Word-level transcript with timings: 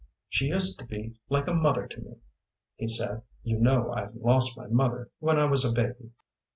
"She 0.29 0.47
used 0.47 0.79
to 0.79 0.85
be 0.85 1.13
like 1.29 1.45
a 1.45 1.53
mother 1.53 1.85
to 1.85 2.01
me," 2.01 2.15
he 2.75 2.87
said. 2.87 3.21
"You 3.43 3.59
know 3.59 3.93
I 3.93 4.07
lost 4.15 4.57
my 4.57 4.65
mother 4.65 5.11
when 5.19 5.37
I 5.37 5.45
was 5.45 5.63
a 5.63 5.71
baby." 5.71 6.09